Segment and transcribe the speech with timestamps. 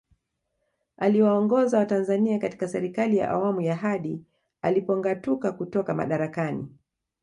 [0.97, 4.23] Aliwaongoza watanzania katika Serikali ya Awamu ya hadi
[4.61, 6.67] alipongatuka kutoka madarakani